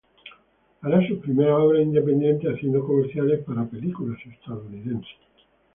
Hará 0.81 1.07
sus 1.07 1.19
primeras 1.19 1.59
obras 1.59 1.83
independientes 1.83 2.51
haciendo 2.51 2.83
comerciales 2.83 3.43
para 3.43 3.67
películas 3.69 4.17
estadounidenses. 4.25 5.15